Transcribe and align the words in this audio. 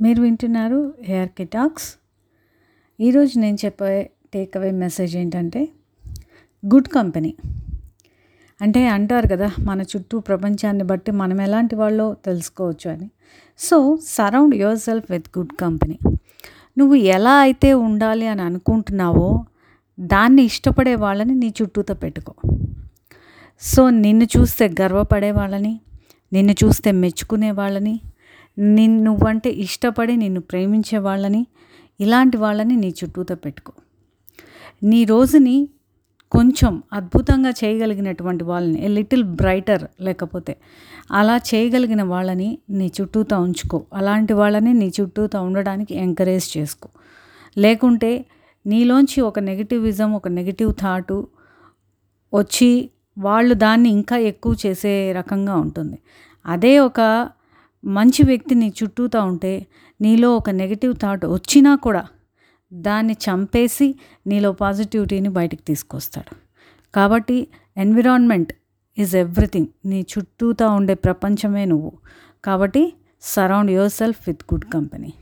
మీరు 0.00 0.22
వింటున్నారు 0.22 0.94
ARK 1.08 1.44
talks. 1.44 1.94
ఈరోజు 3.00 3.38
నేను 3.38 3.58
చెప్పే 3.64 4.10
టేక్ 4.34 4.56
అవే 4.56 4.70
మెసేజ్ 4.70 5.16
ఏంటంటే 5.16 5.68
గుడ్ 6.66 6.88
కంపెనీ. 6.88 7.34
అంటే 8.62 8.88
అంటారు 8.88 9.26
కదా 9.26 9.50
మన 9.60 9.82
చుట్టూ 9.82 10.20
ప్రపంచాన్ని 10.20 10.84
బట్టి 10.84 11.12
మనం 11.12 11.40
ఎలాంటి 11.40 11.76
వాళ్ళో 11.76 12.16
తెలుసుకోవచ్చు 12.24 12.90
అని. 12.90 13.10
So 13.58 13.98
surround 14.06 14.54
yourself 14.78 15.12
with 15.12 15.38
good 15.38 15.52
company. 15.60 15.98
నువ్వు 16.78 16.94
ఎలా 16.94 17.34
అయితే 17.34 17.74
ఉండాలి 17.74 18.26
అని 18.26 18.42
అనుకుంటున్నావో 18.42 19.44
దాన్ని 20.00 20.42
ఇష్టపడే 20.42 20.94
వాళ్ళని 20.94 21.34
నీ 21.34 21.54
చుట్టూతో 21.62 21.94
పెట్టుకో. 21.94 22.34
సో 23.60 23.90
నిన్ను 23.90 24.24
చూస్తే 24.24 24.74
గర్వపడే 24.80 25.30
వాళ్ళని 25.30 25.80
నిన్ను 26.32 26.54
చూస్తే 26.64 26.92
మెచ్చుకునే 26.92 27.50
వాళ్ళని 27.50 28.00
నిన్ను 28.58 29.02
నువ్వంటే 29.02 29.50
ఇష్టపడి 29.50 30.16
నిన్ను 30.16 30.40
ప్రేమించే 30.40 30.98
వాళ్ళని 30.98 31.46
ఇలాంటి 32.00 32.36
వాళ్ళని 32.36 32.76
నీ 32.76 32.94
చుట్టూతో 33.04 33.34
పెట్టుకో. 33.34 33.72
నీ 34.82 35.04
రోజుని 35.04 35.68
కొంచెం 36.30 36.82
అద్భుతంగా 36.92 37.50
చేయగలిగినటువంటి 37.50 38.44
వాళ్ళని 38.44 38.84
ఏ 38.84 38.88
లిటిల్ 38.88 39.24
బ్రైటర్ 39.24 39.84
లేకపోతే 40.00 40.56
అలా 41.10 41.36
చేయగలిగిన 41.36 42.02
వాళ్ళని 42.02 42.58
నీ 42.70 42.92
చుట్టూతో 43.00 43.40
ఉంచుకో. 43.40 43.84
అలాంటి 43.92 44.32
వాళ్ళని 44.32 44.74
నీ 44.74 44.92
చుట్టూతో 45.00 45.42
ఉండడానికి 45.42 45.94
ఎంకరేజ్ 45.94 46.58
చేసుకో. 46.58 46.88
లేకుంటే 47.58 48.24
నీలోంచి 48.66 49.20
ఒక 49.20 49.38
నెగిటివిజం 49.38 50.12
ఒక 50.12 50.28
నెగిటివ్ 50.28 50.72
థాటు 50.82 51.28
వచ్చి 52.34 52.90
వాళ్ళు 53.18 53.54
దాన్ని 53.54 53.88
ఇంకా 53.88 54.16
ఎక్కువ 54.16 54.56
చేసే 54.66 55.12
రకంగా 55.12 55.56
ఉంటుంది. 55.56 55.98
అదే 56.46 56.78
ఒక 56.78 57.28
మంచి 57.86 58.24
వ్యక్తి 58.24 58.54
నీ 58.54 58.72
చుట్టూతా 58.82 59.24
ఉంటే 59.24 59.66
నీలో 60.00 60.36
ఒక 60.36 60.50
నెగిటివ్ 60.50 60.94
థాట్ 60.94 61.24
వచ్చినా 61.26 61.76
కూడా 61.76 62.06
దాన్ని 62.72 63.12
చంపేసి 63.12 63.94
నీలో 64.26 64.52
పాజిటివిటీని 64.52 65.28
బయటికి 65.28 65.62
తీసుకొస్తాడు. 65.62 66.36
కాబట్టి 66.94 67.48
ఎన్విరాన్మెంట్ 67.76 68.52
ఈజ్ 68.98 69.16
ఎవ్రీథింగ్ 69.16 69.66
నీ 69.86 70.00
చుట్టూతా 70.00 70.68
ఉండే 70.68 70.94
ప్రపంచమే 70.94 71.64
నువ్వు. 71.64 71.92
కాబట్టి 72.44 72.92
surround 73.22 73.70
yourself 73.90 74.18
with 74.26 74.42
good 74.54 74.64
company 74.64 75.12